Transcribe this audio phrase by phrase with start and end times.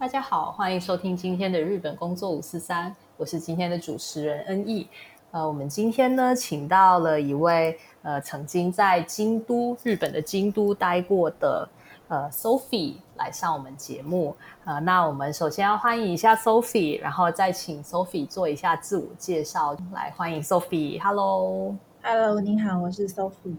[0.00, 4.86] 大家好，欢迎收听今天的日本工作五四三，我是今天的主持人恩义。
[5.32, 11.68] 呃，我们今天呢，请到了一位呃曾经在京都日本的京都待过的
[12.06, 14.36] 呃 Sophie 来上我们节目。
[14.64, 19.76] 呃，那我们首先要欢迎一下 Sophie，然后再请 Sophie 做一下自我介绍。
[19.92, 23.56] 来，欢迎 Sophie，Hello，Hello，你好，我是 Sophie。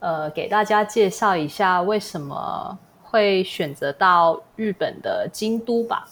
[0.00, 2.76] 呃，给大家介绍一下为什么。
[3.16, 6.06] 会选择到日本的京都吧？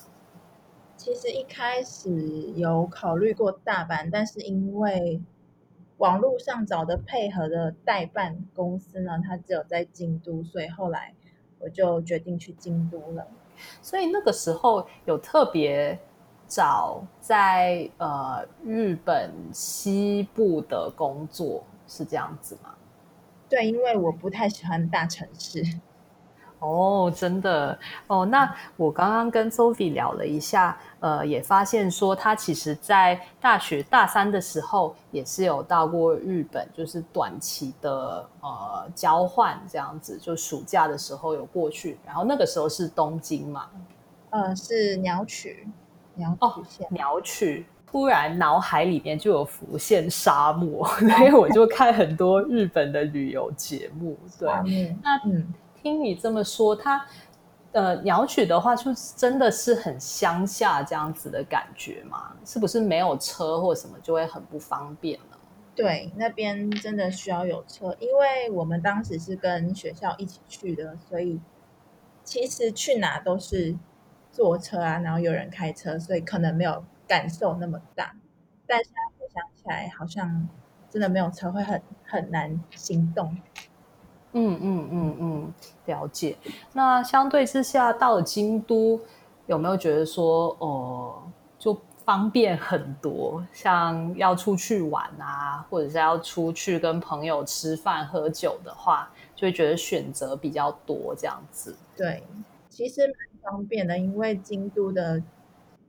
[0.97, 2.11] 其实一开始
[2.57, 5.21] 有考虑过大阪，但是因为
[5.99, 11.13] 网络上找的配合的代办公司呢，它只有在京都，所以后来
[11.59, 13.27] 我就决定去京都了。
[13.83, 15.99] 所以那个时候有特别
[16.49, 22.75] 找在呃日本西部的工作，是这样子吗？
[23.51, 25.63] 对，因为我不太喜欢大城市。
[26.65, 28.25] 哦，真的哦。
[28.25, 41.99] 那我刚刚跟 Sophie 聊了一下，呃，也发现说他其实在大学大三的时候也是有到过日本，就是短期的呃交换这样子，就暑假的时候有过去。
[42.07, 43.67] 然后那个时候是东京嘛？
[44.31, 45.69] 呃，是鸟取，
[46.15, 47.67] 鸟取鸟取。
[47.87, 54.19] 突然脑海里面就有浮现沙漠， 所以我就看很多日本的旅游节目。
[54.37, 55.55] 对，那嗯。
[55.85, 57.05] 听你这么说，它
[57.73, 62.35] 呃鸟取的话，就真的是很乡下这样子的感觉吗？
[62.43, 65.37] 是不是没有车或什么就会很不方便呢？
[65.75, 71.39] 对，那边真的需要有车，因为我们当时是跟学校一起去的，所以
[72.23, 73.77] 其实去哪都是
[74.33, 78.17] 坐车啊，然后有人开车，所以可能没有感受那么大。
[78.67, 80.49] 但现在回想起来，好像
[80.89, 83.37] 真的没有车会很很难行动。
[84.35, 85.55] 嗯嗯嗯嗯，
[85.87, 86.37] 了解。
[86.73, 89.01] 那相对之下，到了京都，
[89.47, 91.23] 有没有觉得说，哦，
[91.59, 93.47] 就方便很多？
[93.53, 101.75] 像要出去玩啊，或者是要出去跟朋友吃饭喝酒的话，就会觉得选择比较多这样子。
[101.97, 102.23] 对，
[102.69, 105.23] 其实蛮方便的，因为京都的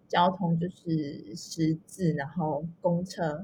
[0.07, 3.43] 交通就是十字，然后公车。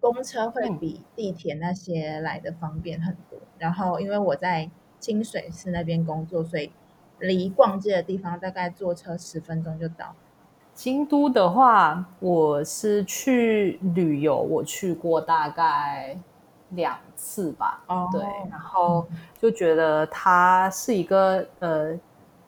[0.00, 3.38] 公车会比地铁那些来的方便很多。
[3.58, 4.70] 然后，因为我在
[5.00, 6.70] 清水市那边工作，所以
[7.18, 10.14] 离逛街的地方大概坐车十分钟就到。
[10.72, 16.16] 京都的话，我是去旅游，我去过大概
[16.70, 17.82] 两次吧。
[17.88, 19.04] 哦，对，然后
[19.40, 21.98] 就觉得它是一个呃，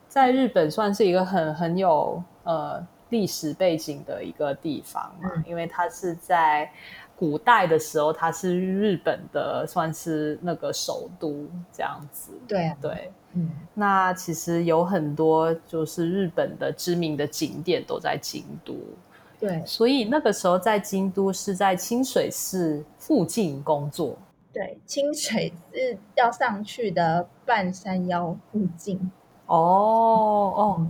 [0.06, 6.70] 在日本算是一个很很有呃历史背景的一个地方嘛，因为它是在。
[7.20, 12.32] 古代的时候，它是日本的，算是那个首都这样子。
[12.48, 18.74] 对对，嗯，那其实有很多就是日本的知名的景点都在京都。
[19.38, 24.16] 对，所以那个时候在京都是在清水寺附近工作。
[24.50, 28.98] 对，清水寺要上去的半山腰附近。
[29.44, 29.54] 哦
[30.56, 30.86] 哦，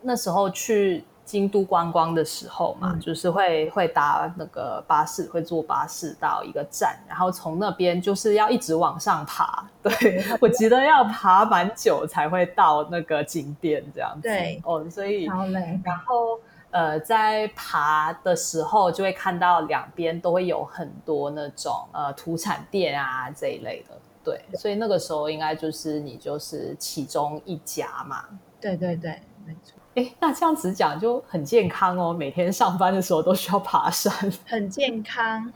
[0.00, 1.04] 那时候去。
[1.26, 9.68] 京都观光的时候嘛，就是会会搭那个巴士，会坐巴士到一个站，然后从那边就是要一直往上爬。
[9.82, 14.22] 对 我记得要爬蛮久才会到那个景点这样子。
[14.22, 15.80] 对哦，所以好累。
[15.84, 16.38] 然后
[16.70, 23.94] 呃，在爬的时候就会看到两边都会有很多那种呃土产店啊这一类的。
[24.24, 28.24] 对，所以那个时候应该就是你就是其中一家嘛。
[28.60, 29.74] 对对对，没错。
[29.96, 32.12] 哎，那这样子讲就很健康哦。
[32.12, 34.12] 每天上班的时候都需要爬山，
[34.46, 35.50] 很健康。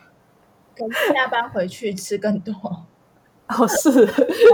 [0.75, 2.55] 可是下班回去吃更多
[3.49, 3.69] 哦。
[3.69, 3.91] 是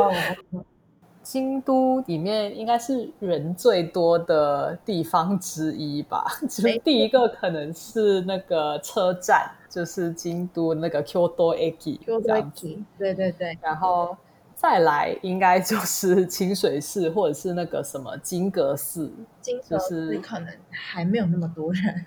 [0.00, 0.12] 哦，
[1.22, 6.24] 京都里面应该是人最多的地方之一吧？
[6.42, 12.76] 就是第一个可能是那个车站，就是京都那个 Kyoto Eki 这样子。
[12.98, 14.16] 对对对，然后。
[14.56, 19.12] 再来应该就是清水寺或者是那个什么金阁寺，
[19.43, 22.05] 金阁寺可能还没有那么多人。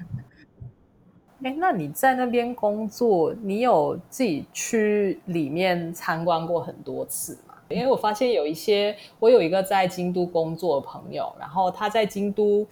[1.43, 7.53] 哎，那你在那边工作，你有自己去里面参观过很多次吗？
[7.69, 12.67] 因为我发现有一些，我有一个在京都工作的朋友，然后他在京都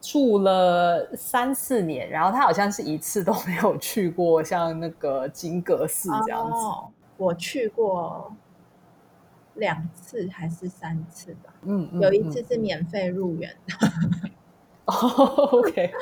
[0.00, 6.56] 住了三四年，然后他好像是一次都没有去过像那个金阁寺这样子。
[6.56, 6.88] 哦，
[7.18, 8.32] 我去过
[9.58, 14.30] 两次还是三次吧，嗯，嗯有一次是免费入园的。
[14.86, 14.94] 哦
[15.52, 15.92] ，OK，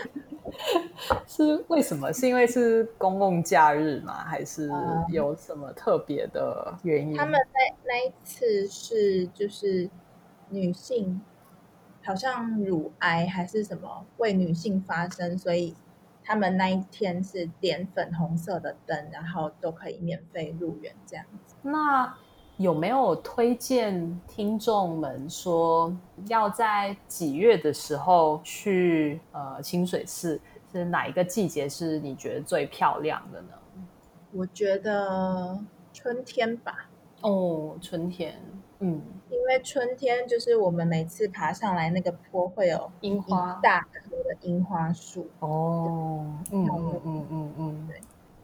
[1.27, 2.13] 是为什么？
[2.13, 4.25] 是因为是公共假日吗？
[4.25, 7.17] 还是嗯有什么特别的原因？
[7.17, 9.91] 他们那那一次是就是
[10.51, 11.21] 女性，
[12.05, 15.75] 好像乳癌还是什么为女性发声，所以
[16.23, 21.57] 他们那一天是点粉红色的灯，然后都可以免费入园这样子。
[21.63, 22.17] 那
[22.59, 25.95] 有没有推荐听众们说
[26.29, 30.41] 要在几月的时候去呃清水寺？
[30.73, 33.49] 是哪一个季节是你觉得最漂亮的呢？
[34.33, 35.59] 我觉得
[35.93, 36.89] 春天吧，
[37.23, 38.35] 哦，春天，
[38.81, 39.01] 嗯，
[39.31, 43.59] 因为春天就是我们每次爬上来那个坡会有樱花。
[43.63, 47.89] 大棵的樱花树，哦，嗯嗯嗯嗯嗯，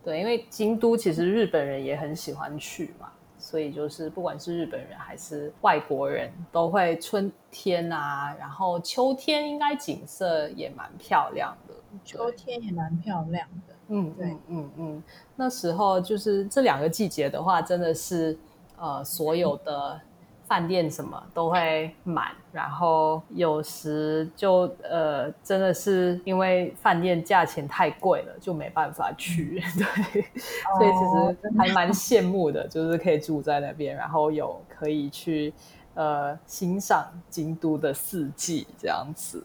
[0.03, 3.12] 对，因为京都其实日本人也很喜欢去嘛，
[3.53, 11.75] 所以就是不管是日本人还是外国人，都会春天啊，然后秋天应该景色也蛮漂亮的。
[12.03, 13.75] 秋天也蛮漂亮的。
[13.89, 15.03] 嗯，对嗯嗯嗯，
[15.37, 18.39] 那时候就是这两个季节的话，真的是
[18.79, 20.01] 呃，所有的
[20.53, 29.63] 饭店什么都会满，然后有时就呃，真的是因为饭店价钱太贵了，就没办法去。
[29.79, 30.23] 对，
[30.77, 35.55] 所以其实还蛮羡慕的，就是可以住在那边，然后有可以去
[35.95, 39.43] 呃欣赏京都的四季这样子。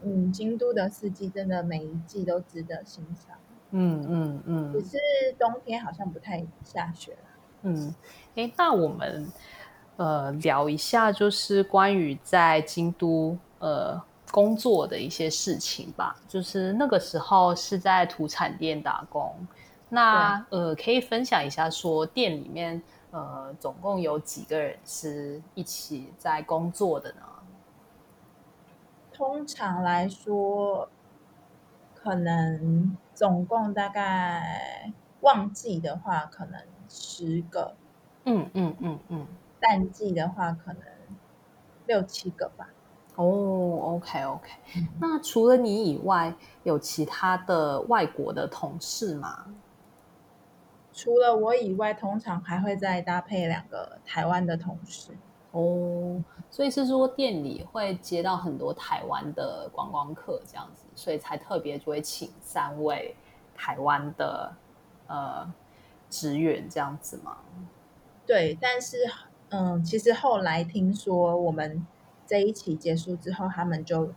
[0.00, 3.36] 嗯，京都的四季真的每一季都值得欣赏，
[3.72, 4.72] 嗯嗯嗯。
[4.72, 4.96] 只是
[5.38, 7.18] 冬天好像不太下雪了。
[7.62, 7.94] 嗯，
[8.36, 9.26] 诶，那我们
[9.96, 14.00] 呃聊一下，就是关于在京都呃
[14.30, 16.16] 工作的一些事情吧。
[16.28, 19.34] 就是那个时候是在土产店打工，
[19.88, 27.22] 那呃可以分享一下，说店里面呃总共有几个人是一起在工作的呢？
[29.12, 30.90] 通常来说，
[31.94, 37.72] 可能总共大概旺季的话，可能十个；
[38.24, 39.26] 嗯嗯嗯嗯。
[39.66, 40.82] 淡季的话，可能
[41.86, 42.68] 六七个吧。
[43.16, 44.50] 哦，OK OK，
[45.00, 46.32] 那除了你以外，
[46.62, 49.46] 有其他的外国的同事吗？
[50.92, 55.10] 除了我以外，通常还会再搭配两个台湾的同事。
[55.50, 63.16] 哦，所以是说店里会接到很多台湾的观光客这样子，所以才特别就会请三位
[63.56, 64.54] 台湾的
[65.08, 65.52] 呃
[66.08, 67.38] 职员这样子吗？
[68.26, 68.98] 对，但是
[69.50, 71.86] 嗯，其实后来听说我们
[72.26, 74.12] 这一期结束之后，他们就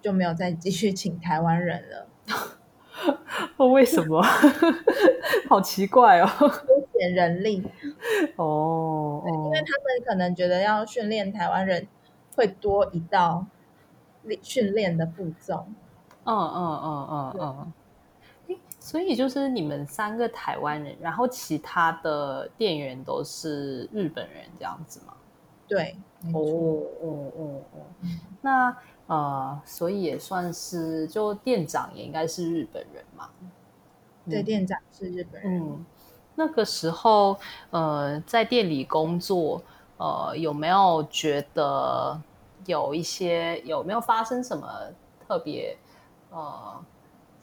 [0.00, 2.06] 就没有再继续请台湾人了，
[3.58, 4.22] 哦，为什么？
[5.48, 6.26] 好奇怪哦。
[6.26, 6.66] 缩
[6.98, 7.62] 减人力，
[8.36, 11.86] 哦哦因为，他们可能觉得要训练台湾人
[12.36, 13.46] 会多一道
[14.42, 15.66] 训练的步骤。
[16.24, 17.72] 嗯嗯嗯嗯嗯。
[18.90, 25.14] 诶所以就是你们三个台湾人，然后其他的店员都是日本人这样子吗？
[25.68, 25.96] 对，
[26.34, 26.40] 哦，
[27.00, 27.80] 哦哦哦，
[28.42, 33.30] 那呃，所以也算是，就店长也应该是日本人嘛。
[34.28, 35.60] 对，店长是日本人。
[35.60, 35.86] 嗯，
[36.34, 37.38] 那个时候
[37.70, 39.62] 呃，在店里工作，
[39.98, 42.20] 呃，有没有觉得
[42.66, 44.68] 有一些有没有发生什么
[45.26, 45.76] 特别
[46.30, 46.84] 呃，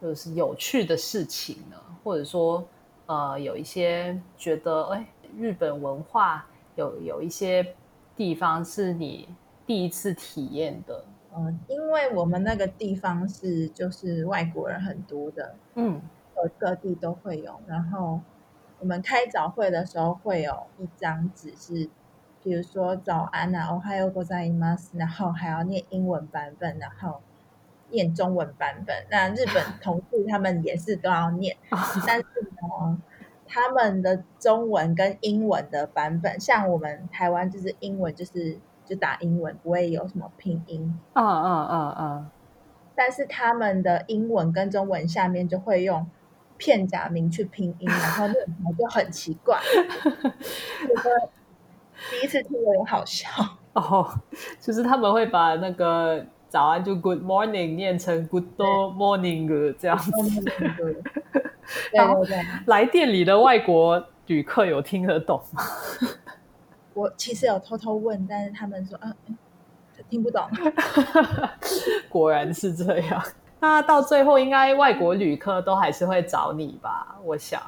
[0.00, 1.76] 就是有趣的事情呢？
[2.02, 2.66] 或者说
[3.06, 7.74] 呃，有一些觉得哎，日本文化有有一些
[8.16, 9.28] 地方是你
[9.66, 11.04] 第一次体验的？
[11.34, 16.00] 嗯、因为我们那个地方是就是外国人很多的，嗯
[16.34, 17.58] 各各地都会有。
[17.66, 18.20] 然后
[18.78, 21.88] 我们开早会的时候会有一张纸是，
[22.42, 27.22] 比如说早安啊，おはようございます，然后还要念英文版本，然后
[27.89, 28.95] 念中文版本。
[29.09, 31.55] 那日本 同事他们也是都要念，
[32.05, 32.97] 但是呢，
[33.47, 40.99] 他们的中文跟英文的版本，像我们台湾就是英文就是就打英文，不会有什么拼音。
[41.13, 42.29] 嗯嗯嗯嗯，
[42.95, 46.05] 但是他们的英文跟中文下面就会用
[46.57, 49.83] 片假名去拼音，然后念起来就很奇怪，觉
[51.03, 51.29] 得
[52.11, 53.29] 第一次听有点好笑。
[53.73, 54.07] 哦，
[54.59, 60.11] 就是他们会把那个早安就 Good morning 念成 Good morning 这样子。
[60.11, 65.63] 对对对，来店里的外国旅客有听得懂吗？
[66.93, 69.37] 我其实有偷偷问，但是他们说，嗯、嗯
[70.09, 70.47] 听不懂。
[72.09, 73.21] 果然是这样。
[73.59, 77.17] 那到最后，应该外国旅客都还是会找你吧？
[77.23, 77.61] 我想。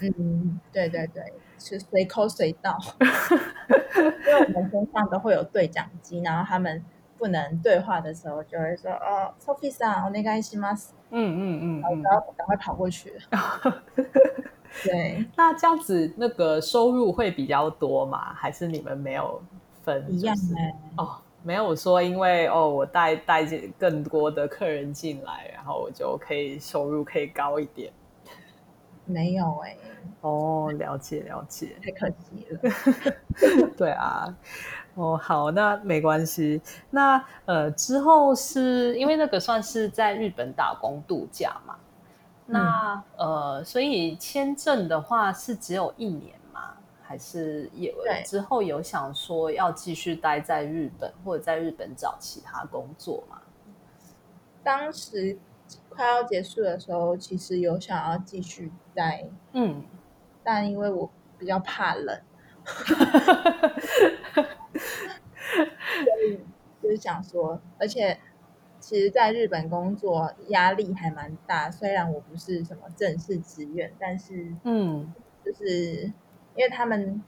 [0.00, 1.22] 嗯，对对对，
[1.58, 2.76] 是随口随到。
[3.96, 6.82] 因为我们身上都会有对讲机，然后他们
[7.17, 12.01] 不能对话的时候，就会说：“哦，Sophie さん、お願いします。”嗯嗯嗯然后嗯。
[12.01, 13.13] 赶快赶快跑过去。
[14.83, 18.33] 对，那这样子，那个收入会比较多吗？
[18.33, 19.41] 还是你们没有
[19.83, 20.05] 分？
[20.09, 27.91] 一样就是哎、哦，没有说因为哦，我带带进更多的客人进来，然后我就可以收入可以高一点。
[29.05, 29.75] 没有哎、
[30.21, 31.75] 哦，了解了解。
[31.83, 33.69] 太可惜了。
[33.77, 34.33] 对啊，
[34.96, 36.60] 哦，好，那没关系。
[36.90, 41.76] 那呃，之后是因为那个算是在日本打工度假嘛？
[42.46, 46.74] 那、呃，所以签证的话是只有一年吗？
[47.02, 53.38] 还是有对之后有想说要继续待在日本，或者在日本找其他工作吗？
[54.64, 55.38] 当时
[55.90, 59.84] 快要结束的时候，其实有想要继续待，嗯，
[60.42, 62.18] 但因为我比较怕冷，
[62.66, 64.44] 所
[66.26, 66.40] 以
[66.82, 68.18] 就是想说，而且
[68.80, 75.12] 其实在日本工作压力还蛮大，虽然我不是什么正式职员，但是嗯
[75.44, 76.12] 就是
[76.54, 77.22] 因为他们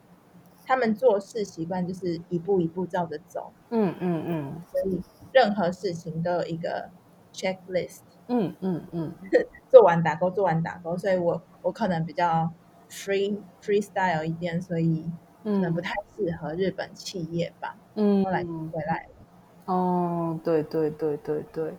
[0.67, 5.01] 他们做事习惯就是一步一步照着走，嗯嗯嗯所以
[5.33, 6.91] 任何事情都有一个
[7.33, 8.01] checklist。
[8.31, 9.15] 嗯嗯嗯
[9.71, 12.51] 做完打勾，做完打勾，所以我我可能比较
[12.91, 15.11] free freestyle 一点，所以
[15.45, 17.77] 可能不嗯太适合日本企业吧。
[17.95, 21.75] 嗯，后来回来了，哦，对对对对对，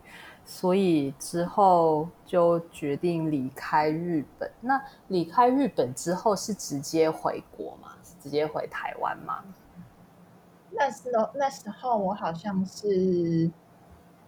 [0.46, 4.52] 所以之后就决定离开日本。
[4.62, 7.94] 那离开日本之后是直接回国吗？
[8.04, 9.44] 是直接回台湾吗？
[10.72, 13.50] 那时候那时候我好像是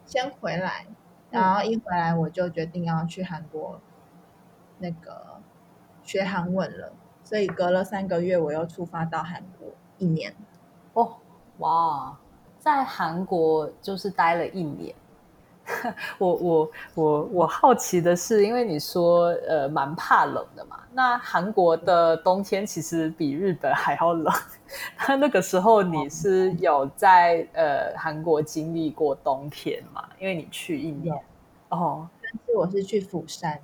[0.06, 0.86] 先回来，
[1.30, 3.80] 然后一回来我就决定要去韩国
[4.80, 5.40] 那个
[6.04, 6.92] 学韩文了，
[7.32, 10.36] 所以隔了三个月我又出发到韩国一年。
[10.96, 11.14] 哦，
[11.60, 12.18] 哇，
[12.60, 14.94] 在韩国就是待了一年。
[16.18, 24.34] 我我我我好奇的是，因为你说呃蛮怕冷的嘛，那韩国的冬天其实比日本还要冷。
[25.08, 30.06] 那那个时候你是有在呃韩国经历过冬天嘛？
[30.20, 31.16] 因为你去一年
[31.70, 33.58] 哦但是我是去釜山，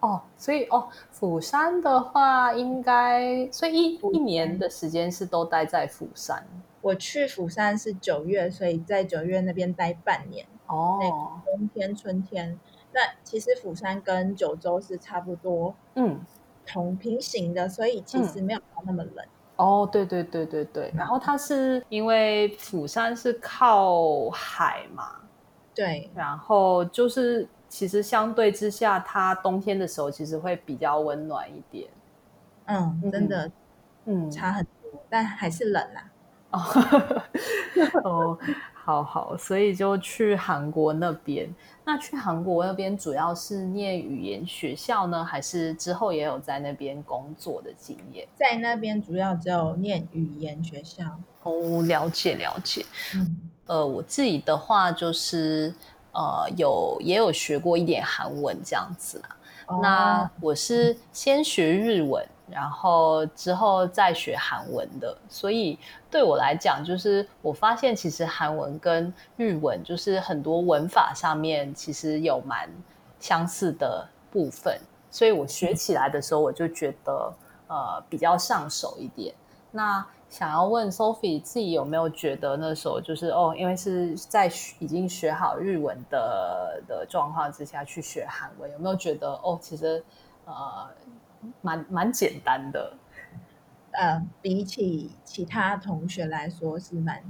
[0.00, 6.46] 哦，所以哦釜山的话应该，所以一一年的时间是都待在釜山
[6.80, 10.46] 我去釜山是九月，所以在九月那边待半年。
[10.66, 10.98] 哦，
[11.44, 12.58] 冬天、春天，
[12.92, 16.20] 那其实釜山跟九州是差不多嗯。
[16.66, 19.26] 同平行的，所以其实没有到那么冷。
[19.56, 25.16] 哦，对对对对对，然后它是因为釜山是靠海嘛，
[25.74, 31.88] 对，然后就是其实相对之下，它冬天的时候其实会比较温暖一点。
[32.66, 33.50] 嗯，嗯真的
[34.06, 36.10] 嗯，差很多，但还是冷啦。
[36.50, 36.60] 哦，
[38.02, 38.38] 哦，
[38.74, 41.48] 好好，所以就去韩国那边。
[41.84, 48.26] 那去韩国那边主要是念语言学校呢，还是之后也有在那边工作的经验？
[48.34, 51.04] 在那边主要只有念语言学校。
[51.44, 52.84] 哦，了解了解。
[53.14, 53.36] 嗯，
[53.66, 55.72] 呃，我自己的话就是
[56.12, 59.36] 呃有也有学过一点韩文这样子啦。
[59.82, 65.78] 那哦我是先学日文，然后之后再学韩文的，所以
[66.10, 72.68] 对我来讲，就是我发现其实韩文跟日文就是很多文法上面其实有蛮
[73.20, 74.76] 相似的部分，
[75.08, 77.32] 所以我学起来的时候，我就觉得
[77.68, 79.32] 呃比较上手一点。
[79.70, 84.46] 那想要问 Sophie 自己有没有觉得那时候就是哦，因为是在
[84.78, 90.02] 已经学好日文的的状况之下去学韩文，有没有觉得哦，其实
[90.44, 90.88] 呃
[91.60, 92.94] 蛮蛮简单的？
[93.90, 97.22] 呃，比起其他同学来说是蛮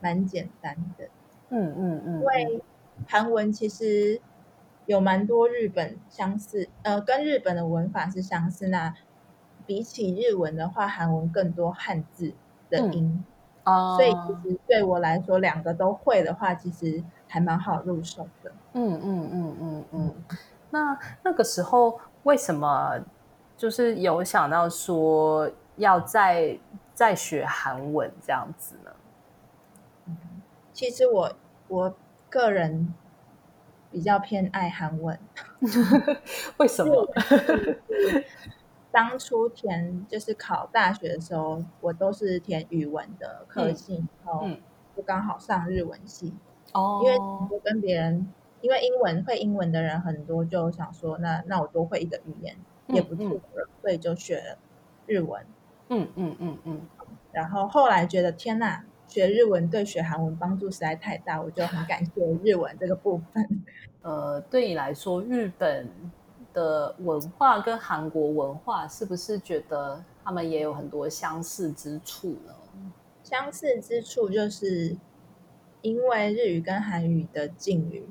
[0.00, 1.06] 蛮简单的，
[1.50, 2.62] 嗯嗯嗯，因为
[3.06, 4.22] 韩文其实
[4.86, 8.68] 有蛮多日本相似，呃，跟日本的文法是相似。
[8.68, 8.94] 那
[9.68, 12.32] 比起日文的话，韩文更多汉字
[12.70, 13.22] 的音，
[13.64, 18.50] 啊，所以其实对我来说，两个都会的话，其实还蛮好入手的。
[18.72, 20.14] 嗯嗯嗯嗯嗯，
[20.70, 22.98] 那那个时候为什么
[23.58, 26.58] 就是有想到说要再
[26.94, 30.16] 再学韩文这样子呢？
[30.72, 31.30] 其实我
[31.68, 31.94] 我
[32.30, 32.94] 个人
[33.90, 35.18] 比较偏爱韩文，
[36.56, 37.06] 为什么？
[38.98, 44.58] 当初填就是考大学的时候，我都是填语文的科系，然后嗯
[44.96, 46.34] 就刚好上日文系，
[46.72, 48.26] 哦，因为我跟别人，
[48.60, 52.56] 因为英文会英文的人很多，就想说那那我多会一个语言
[52.88, 53.24] 也不错
[53.54, 54.56] 了，所以就学
[55.06, 55.46] 日文。
[55.90, 56.80] 嗯嗯嗯嗯，
[57.30, 62.12] 然后后来觉得天呐，学日文对学韩文帮助实在太大，我就很感谢
[62.42, 63.62] 日文这个部分。
[64.02, 65.88] 呃，对你来说，日本
[66.52, 72.54] 的文化跟韩国文化是不是觉得他们也有很多相似之处呢？
[73.22, 74.96] 相似之处就是
[75.82, 78.08] 因为日语跟韩语的敬语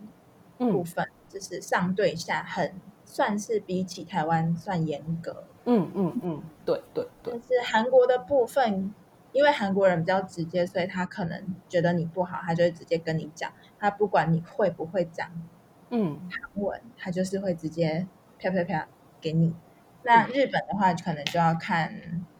[0.58, 5.44] 部分，就是上对下很算是比起台湾算严格。
[5.65, 7.34] 嗯嗯嗯，对对对。
[7.34, 8.94] 但是韩国的部分，
[9.34, 15.29] 因为韩国人比较直接，所以他可能觉得你不好，他就会直接跟你讲，他不管你会不会讲。
[15.89, 18.08] 嗯，韩文他就是会直接
[18.39, 18.88] 啪啪啪
[19.20, 19.53] 给你。
[20.03, 21.94] 那日本的话，可能就要看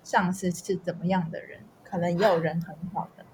[0.04, 3.26] 上司是怎么样的人，可能也有人很好的。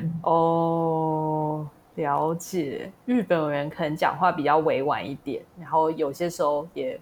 [0.22, 2.90] 哦，了解。
[3.04, 6.98] 日本人可能讲话比较委婉一点，然后有些时候也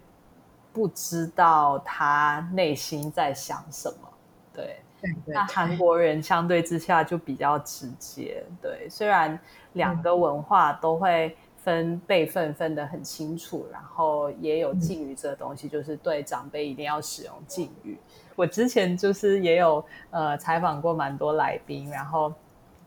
[0.71, 4.09] 不知道他内心在想什么。
[4.53, 4.81] 对，
[5.25, 8.43] 那韩国人相对之下就比较直接。
[8.61, 9.39] 对，虽然
[9.73, 11.35] 两个文化都会。
[11.63, 17.97] 分辈分分得很清楚，然后也有敬语这个东西，就是对长辈一定要使用敬语。
[18.35, 22.33] 我之前就是也有呃采访过蛮多来宾，然后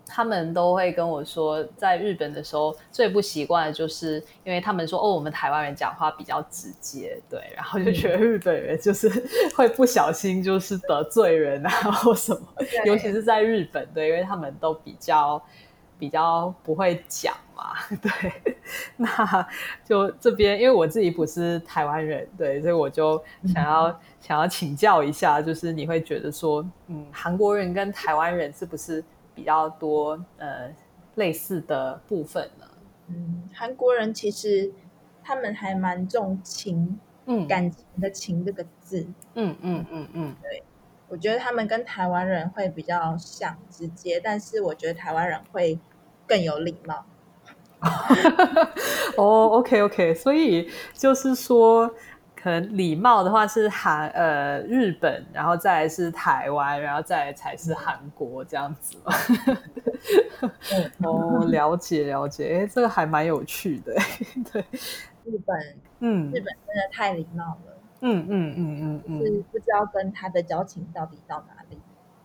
[0.04, 9.08] 他们都会跟我说，在日本的时候最不习惯的就是，因为他们说哦，我们台湾人讲话比较直接，对，然后就觉得日本人就是
[9.54, 12.40] 会不小心就是得罪人啊或什么，
[12.84, 15.40] 尤其是在日本，对，因为他们都比较。
[15.98, 18.56] 比较不会讲嘛， 对，
[18.96, 19.48] 那
[19.84, 29.02] 就这边，因为我自己不是台湾人，对，所以我就想要想要请教一下，就是你会觉得说，嗯，韩国人跟台湾人是不是
[29.34, 30.68] 比较多呃
[31.14, 32.66] 类似的部分呢？
[33.08, 34.72] 嗯，韩国人其实
[35.22, 40.62] 他们还蛮重情，嗯，感情的情这个字，嗯嗯嗯嗯，对。
[41.14, 45.78] 我觉得他们跟台湾人会比较像直接，但是我觉得台湾人会
[46.26, 47.06] 更有礼貌。
[49.16, 51.88] 哦，OK OK，所以就是说，
[52.34, 59.12] 可能礼貌的话是韩呃日本，然后再来是台湾，然后再来才是韩国这样子嘛。
[61.06, 63.94] 哦，了解了解，哎，这个还蛮有趣的。
[64.52, 64.64] 对，
[65.24, 67.73] 日本，嗯，日本真的太礼貌了。
[68.06, 71.78] 嗯嗯嗯嗯嗯，是不知道跟他的交情到底到哪里。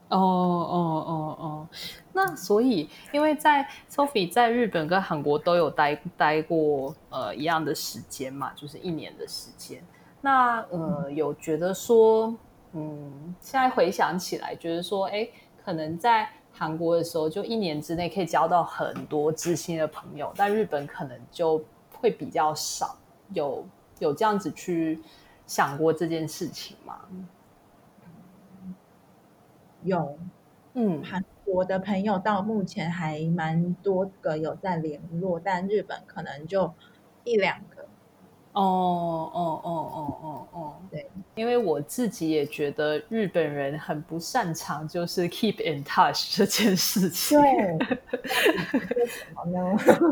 [0.09, 1.67] 哦哦哦哦，
[2.13, 9.81] 那所以因为在 Sophie 在日本跟韩国都有待待过呃一样的时间嘛，就是一年的时间。
[10.19, 12.35] 那呃有觉得说，
[12.73, 15.29] 嗯，现在回想起来，觉得说，哎，
[15.63, 21.63] 可能在韩国的时候就一年之内可以交到很多知心的朋友，但日本可能就
[22.01, 22.97] 会比较少。
[23.33, 23.63] 有
[23.99, 24.99] 有这样子去。
[25.49, 26.99] 想过这件事情吗？
[29.81, 30.15] 有，
[30.75, 36.71] 嗯，韩国的朋友到目前还蛮多个有在联络，但日本可能就
[37.23, 37.81] 一两个。
[38.51, 47.41] 哦哦哦哦哦哦，对，因为我自己也觉得日本人很不擅长就是 keep in touch 这件事情。
[47.41, 47.77] 对，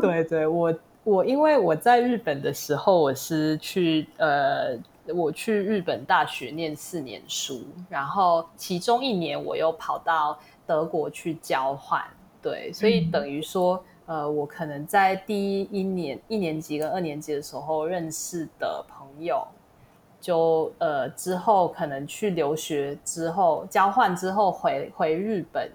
[0.00, 0.74] 对对，我
[1.04, 4.76] 我因为我在日本的时候，我是去呃。
[5.14, 12.04] 我去日本大学念四年书，然后其中一年我又跑到德国去交换，
[12.42, 19.46] 对，所以等于说，呃，我可能在第一年一年级跟二年级的时候认识的朋友，
[20.20, 25.70] 就呃之后可能去留学之后交换之后回回日本，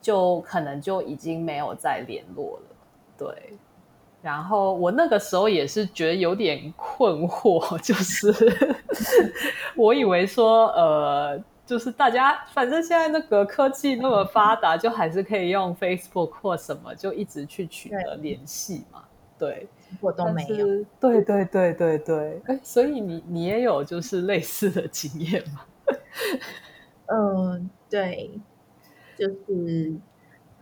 [0.00, 2.76] 就可能就已经没有再联络了，
[3.18, 3.56] 对。
[4.26, 8.34] 然后我那个时候也是觉得有点困惑， 就是
[9.76, 19.04] 我以为说，呃，就是大家反正现在那个科技那么发达，就还是可以用 Facebook 或什么，就一直去取得联系嘛。
[19.38, 19.68] 对，
[20.00, 20.66] 我都没有。
[20.98, 25.60] 对对对对对，哎，所以你你也有就是类似的经验吗？
[27.14, 28.28] 嗯，对，
[29.16, 29.94] 就是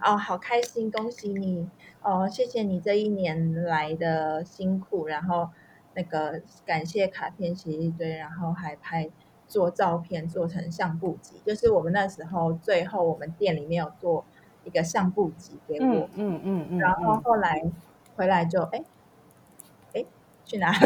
[0.04, 1.68] 哦，好开心，恭喜你。
[2.02, 5.48] 哦，谢谢你这一年来的辛苦，然后
[5.94, 9.08] 那个感谢卡片写一堆，然后还拍
[9.48, 14.22] 做照片做成相簿集，就是我们那时候最后我们店里面有做
[14.64, 17.64] 一个相簿集给我，嗯嗯嗯，然后后来
[18.16, 18.84] 回来就哎
[19.94, 20.04] 哎
[20.44, 20.70] 去哪？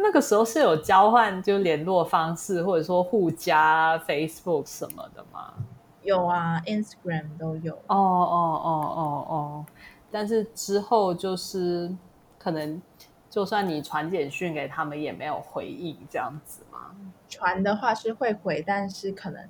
[0.00, 5.54] 那个时候是有交换就联络方式，或者说互加 Facebook 什么的吗？
[6.02, 7.74] 有啊，Instagram 都有。
[7.74, 9.66] 哦哦哦哦哦，
[10.10, 11.94] 但是之后就是
[12.38, 12.80] 可能，
[13.28, 16.92] 就算你传简讯给他们，也没有回应这样子吗？
[17.28, 19.46] 传的话是会回，但是可能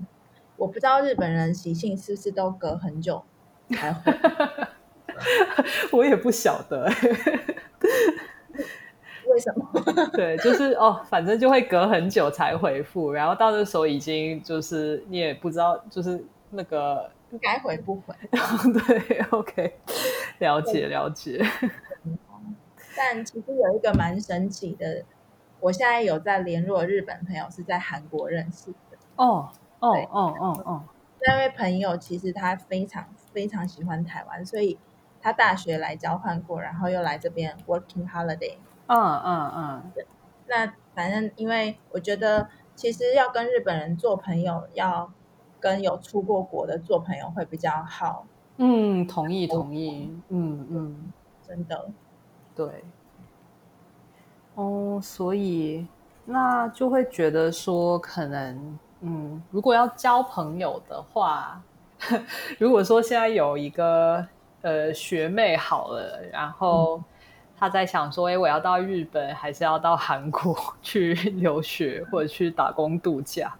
[0.56, 3.22] 我不知道日本人习性是不是都隔很久
[3.70, 4.12] 才回。
[5.92, 6.90] 我也不晓得。
[9.38, 9.70] 为什么？
[10.14, 17.08] 对，就是哦，反正就会隔很久才回复，然后到那时候已经就是你也不知道，就是那个
[17.40, 18.12] 该回不回。
[18.88, 19.78] 对，OK，
[20.40, 21.40] 了解了解。
[22.96, 25.04] 但其实有一个蛮神奇的，
[25.60, 28.98] 我现在有在联络日本朋友，是在韩国认识的。
[29.14, 29.48] 哦
[29.78, 30.82] 哦哦哦哦，
[31.24, 34.76] 那位朋友其实他非常非常喜欢台湾，所以
[35.22, 38.54] 他大学来交换过，然后又来这边 working holiday。
[38.88, 39.92] 嗯嗯嗯，
[40.46, 45.10] 那反正因为我觉得，其实要跟日本人做朋友，要
[45.60, 48.26] 跟有出过国的做朋友会比较好。
[48.56, 50.10] 嗯，同意同意。
[50.30, 51.12] 嗯嗯，
[51.46, 51.90] 真的，
[52.56, 52.82] 对。
[54.54, 55.86] 哦，所以
[56.24, 61.62] 那就会觉得说，可能嗯，如果要交朋友的话，
[62.58, 64.26] 如果说现在有一个
[64.62, 67.02] 呃学妹好了，然后。
[67.58, 73.52] 他在想说：“哎，我要到日本，还是要到韩国去留学，或者去打工度假？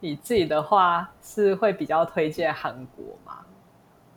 [0.00, 3.38] 你自己的话是会比较推荐韩国吗？”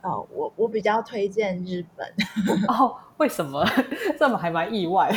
[0.02, 2.08] 哦，我我比较推荐日本。
[2.68, 3.64] 哦，为什么？
[4.18, 5.12] 这么还蛮意外。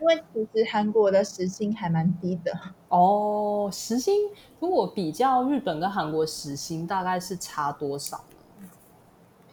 [0.00, 2.52] 因为其实韩国的时薪还蛮低的。
[2.88, 4.14] 哦，时薪
[4.60, 8.22] 如果比较日本跟韩国时薪，大概是差多少？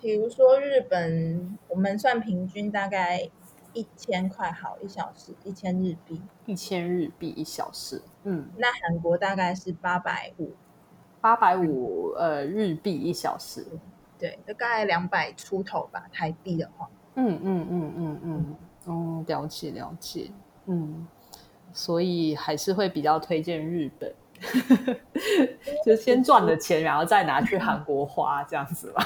[0.02, 3.30] 比如说日本，我们算平均大概
[3.74, 8.02] 一千块好一小时，一千日币，一千日币一小时。
[8.24, 10.52] 嗯，那韩国大概是八百五，
[11.20, 13.66] 八百五呃日币一小时，
[14.18, 16.90] 对，大概两百出头吧，台币的话。
[17.16, 20.32] 嗯嗯嗯嗯嗯，哦，了解了解，
[20.68, 21.06] 嗯，
[21.74, 24.14] 所以还是会比较推荐日本，
[25.86, 29.04] 就先赚了钱，然后再拿去韩国花这样子吧。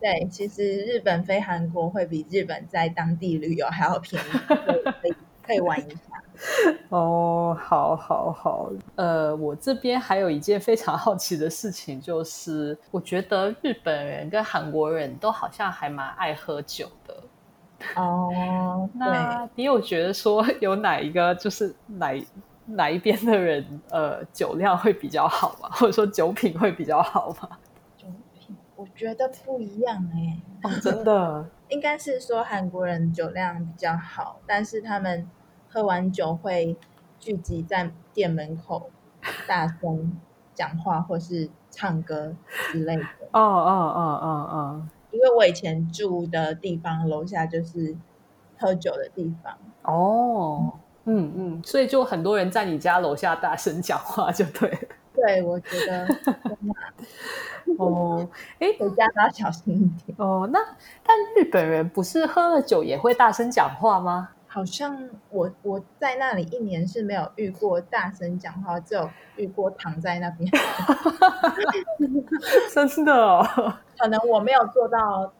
[0.00, 4.26] 对，其实日本飞韩国会比日本在当地旅游还要便宜，
[5.02, 5.14] 可以
[5.46, 5.98] 可以玩一下。
[6.90, 8.70] 哦，好，好，好。
[8.94, 17.16] 呃，我这边还有一件非常好奇的事情，就是我觉得日本人跟韩国人都好像还蛮爱喝酒的。
[17.96, 22.12] 哦， 那你有觉得说有哪一个就是哪
[22.66, 25.68] 哪一边的人呃酒量会比较好吗？
[25.72, 27.48] 或者说酒品会比较好吗？
[28.78, 35.28] 我觉得不一样哎，哦，真的， 应该是说韩国人酒量比较好，但是他们
[35.68, 36.76] 喝完酒会
[37.18, 38.88] 聚集在店门口
[39.48, 40.16] 大声
[40.54, 42.36] 讲话或是唱歌
[42.70, 43.02] 之类的。
[43.32, 47.96] 哦哦哦哦哦，因为我以前住的地方楼下就是
[48.60, 49.58] 喝酒的地方。
[49.82, 50.72] 哦，
[51.04, 54.88] 嗯嗯，所以就很多人在你家楼下大声讲话，就对。
[55.20, 56.06] 对，我觉得。
[57.76, 58.26] 哦，
[58.60, 60.16] 哎，回家都要小心一点。
[60.18, 60.58] 哦，那
[61.04, 64.30] 但日本人不是喝了酒也会大声讲话吗？
[64.46, 70.50] 好像我我在那里一年是没有遇过大声讲话，只有遇过躺在那边。
[72.72, 73.46] 真的哦，
[73.98, 75.30] 可能我没有坐到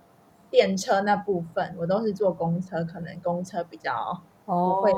[0.51, 4.93] 电车那部分，我都是坐公车，可能公车比较不会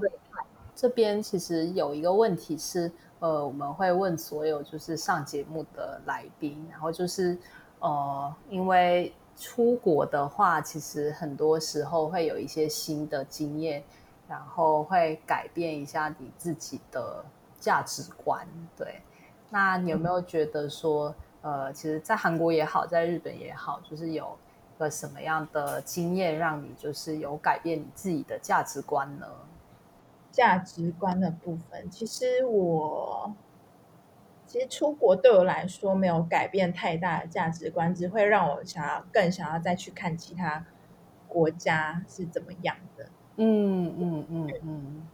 [0.00, 0.44] 最快。
[0.74, 2.92] 这边其实有一个问题是。
[3.20, 7.36] 呃，我们会问所有就是上节目的来宾，然后就是
[7.80, 13.82] 呃，因为出国的话，其实很多时候会有一些新的经验，
[14.28, 17.24] 然后会改变一下你自己的
[17.58, 18.46] 价值观。
[18.76, 19.00] 对，
[19.50, 24.36] 那你有没有觉得说，呃，其实，在韩国也好，在日本也好，就是有
[24.78, 29.26] 个什么样的经验，让你就是有改变你自己的价值观呢？
[30.38, 33.34] 价值观的部分，其实我
[34.46, 40.64] 其实出国对我来说没有改变太大的价值观，只会让我想要更想要再去看其他
[41.26, 43.08] 国家是怎么样的。
[43.34, 45.08] 嗯嗯嗯嗯。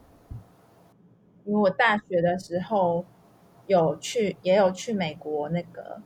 [1.47, 3.07] 因为我大学的时候
[3.67, 6.03] 有去，也有去美国那个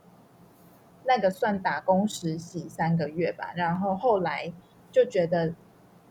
[1.05, 4.53] 那个算打工实习三个月吧，然后后来
[4.93, 5.53] 就觉得。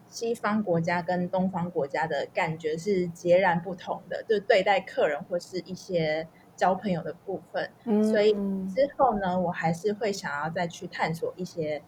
[0.07, 7.69] 西方国家跟东方国家的感觉是截然不同的，就对待客人或是一些交朋友的部分。
[8.03, 11.81] 所以之后呢，我还是会想要再去探索一些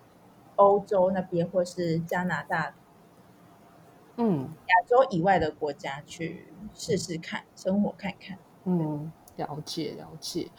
[0.56, 2.76] 欧洲那边或是加拿大，
[4.18, 8.38] 嗯，亚洲以外的国家去试试看，生活看看。
[8.66, 10.50] 嗯，了解了解。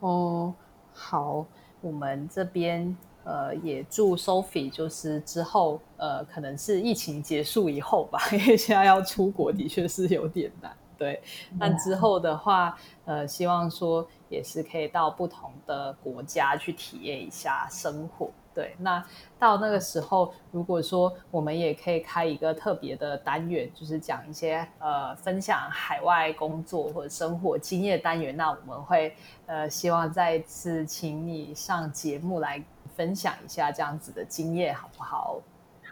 [0.00, 0.52] 哦，
[0.92, 1.46] 好，
[1.80, 10.76] 我们这边呃也祝 Sophie 就是之后呃可能是疫情结束以后吧， 因为现在要出国的确是有点难。
[10.96, 11.20] 对，
[11.58, 18.30] 那之后的话，呃，希望说也是可以到不同的国家去体验一下生活。
[18.54, 19.04] 对，那
[19.36, 29.12] 到那个时候，如果说我们也可以开一个特别的单元，就是讲一些呃分享海外工作或者生活经验单元，那我们会
[29.46, 32.64] 呃希望再次请你上节目来
[32.96, 35.40] 分享一下这样子的经验，好不好？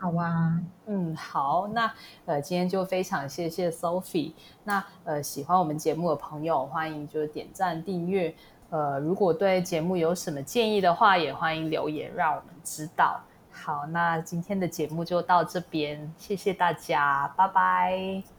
[0.00, 1.92] 好啊，嗯，好，那
[2.24, 4.32] 呃，今天就非常谢谢 Sophie。
[4.64, 8.34] 那呃，喜欢我们节目的朋友，欢迎就是点赞订阅。
[8.70, 13.20] 呃，如果对节目有什么建议的话，也欢迎留言让我们知道。
[13.52, 18.31] 好，那今天的节目就到这边，谢谢大家，拜拜。